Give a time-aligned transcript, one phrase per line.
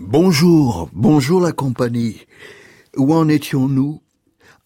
[0.00, 2.26] Bonjour, bonjour la compagnie.
[2.96, 4.00] Où en étions-nous?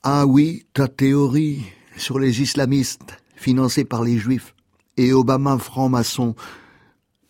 [0.02, 1.62] Ah oui, ta théorie
[1.96, 4.54] sur les islamistes financés par les juifs
[4.96, 6.34] et Obama franc-maçon.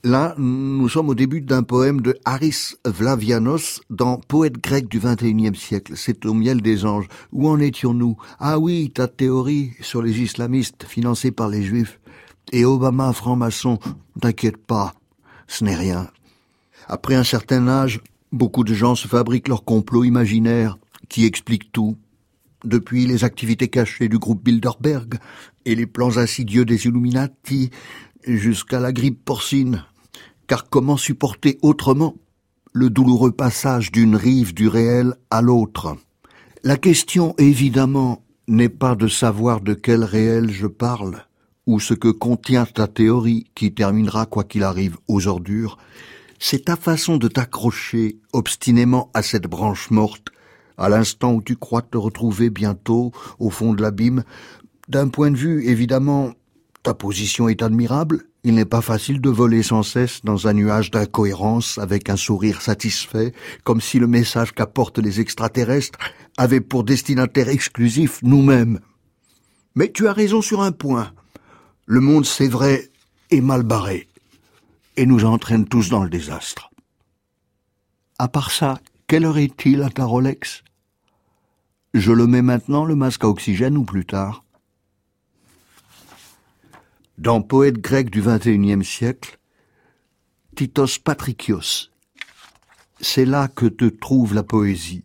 [0.05, 5.55] Là, nous sommes au début d'un poème de Haris Vlavianos dans Poète grec du XXIe
[5.55, 5.95] siècle.
[5.97, 7.09] C'est au miel des anges.
[7.33, 8.17] Où en étions-nous?
[8.39, 11.99] Ah oui, ta théorie sur les islamistes financés par les juifs
[12.51, 13.79] et Obama franc-maçon.
[14.21, 14.95] T'inquiète pas,
[15.47, 16.09] ce n'est rien.
[16.89, 18.01] Après un certain âge,
[18.33, 20.79] beaucoup de gens se fabriquent leur complot imaginaire
[21.09, 21.97] qui explique tout.
[22.65, 25.19] Depuis les activités cachées du groupe Bilderberg
[25.65, 27.71] et les plans insidieux des Illuminati
[28.27, 29.85] jusqu'à la grippe porcine.
[30.47, 32.15] Car comment supporter autrement
[32.73, 35.97] le douloureux passage d'une rive du réel à l'autre?
[36.63, 41.25] La question, évidemment, n'est pas de savoir de quel réel je parle,
[41.67, 45.79] ou ce que contient ta théorie qui terminera quoi qu'il arrive aux ordures,
[46.39, 50.29] c'est ta façon de t'accrocher obstinément à cette branche morte,
[50.77, 54.25] à l'instant où tu crois te retrouver bientôt au fond de l'abîme.
[54.89, 56.33] D'un point de vue, évidemment,
[56.83, 60.91] ta position est admirable, il n'est pas facile de voler sans cesse dans un nuage
[60.91, 63.33] d'incohérence avec un sourire satisfait,
[63.63, 65.99] comme si le message qu'apportent les extraterrestres
[66.37, 68.81] avait pour destinataire exclusif nous-mêmes.
[69.77, 71.13] Mais tu as raison sur un point.
[71.87, 72.91] Le monde, c'est vrai,
[73.31, 74.09] est mal barré,
[74.97, 76.71] et nous entraîne tous dans le désastre.
[78.19, 80.63] À part ça, quelle heure est-il à ta Rolex?
[81.93, 84.45] Je le mets maintenant, le masque à oxygène, ou plus tard?
[87.19, 89.39] Dans Poète grec du XXIe siècle,
[90.55, 91.91] Titos Patrikios.
[93.01, 95.05] C'est là que te trouve la poésie.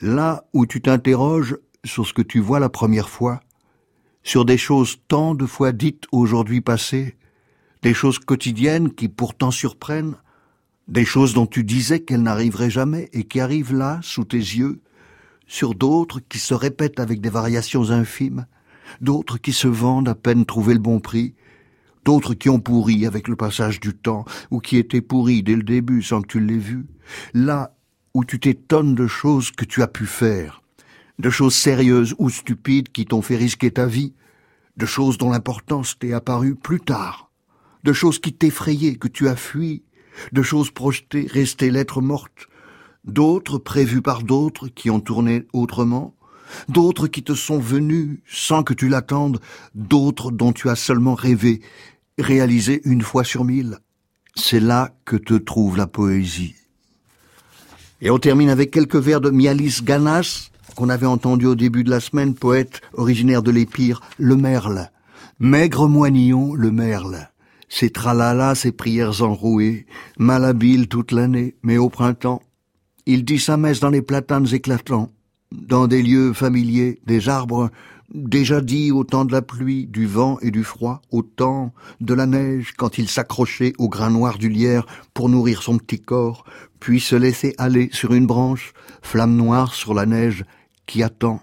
[0.00, 3.40] Là où tu t'interroges sur ce que tu vois la première fois,
[4.24, 7.16] sur des choses tant de fois dites aujourd'hui passées,
[7.82, 10.16] des choses quotidiennes qui pourtant surprennent,
[10.88, 14.80] des choses dont tu disais qu'elles n'arriveraient jamais et qui arrivent là, sous tes yeux,
[15.46, 18.46] sur d'autres qui se répètent avec des variations infimes,
[19.02, 21.34] d'autres qui se vendent à peine trouvé le bon prix,
[22.04, 25.62] d'autres qui ont pourri avec le passage du temps, ou qui étaient pourris dès le
[25.62, 26.86] début sans que tu l'aies vu,
[27.34, 27.76] là
[28.14, 30.62] où tu t'étonnes de choses que tu as pu faire,
[31.18, 34.14] de choses sérieuses ou stupides qui t'ont fait risquer ta vie,
[34.76, 37.30] de choses dont l'importance t'est apparue plus tard,
[37.84, 39.82] de choses qui t'effrayaient, que tu as fui,
[40.32, 42.48] de choses projetées, restées lettres mortes,
[43.04, 46.14] d'autres prévues par d'autres qui ont tourné autrement,
[46.68, 49.40] d'autres qui te sont venus sans que tu l'attendes,
[49.74, 51.60] d'autres dont tu as seulement rêvé,
[52.18, 53.78] réalisé une fois sur mille.
[54.36, 56.54] C'est là que te trouve la poésie.
[58.00, 61.90] Et on termine avec quelques vers de Mialis Ganas, qu'on avait entendu au début de
[61.90, 64.90] la semaine, poète originaire de l'Épire, le merle.
[65.38, 67.28] Maigre moignillon, le merle.
[67.68, 69.86] Ses tralala, ses prières enrouées,
[70.18, 72.42] malhabile toute l'année, mais au printemps,
[73.06, 75.10] il dit sa messe dans les platanes éclatants
[75.54, 77.70] dans des lieux familiers, des arbres
[78.12, 82.14] déjà dits au temps de la pluie, du vent et du froid, au temps de
[82.14, 86.44] la neige, quand il s'accrochait au grain noir du lierre pour nourrir son petit corps,
[86.80, 90.44] puis se laisser aller sur une branche, flamme noire sur la neige
[90.86, 91.40] qui attend